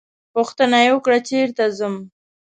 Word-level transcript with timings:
پوښتنه 0.33 0.77
یې 0.85 0.89
وکړه 0.93 1.19
چېرته 1.29 1.63
ځم. 1.77 1.95